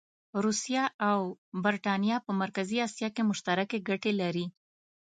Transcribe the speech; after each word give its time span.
روسیه 0.43 0.83
او 1.09 1.19
برټانیه 1.63 2.17
په 2.25 2.31
مرکزي 2.41 2.77
اسیا 2.87 3.09
کې 3.15 3.21
مشترکې 3.29 3.77
ګټې 3.89 4.11
لري. 4.21 4.45